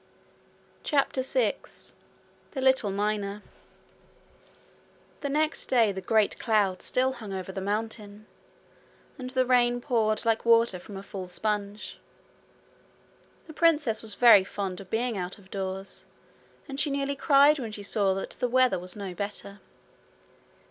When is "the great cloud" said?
5.91-6.81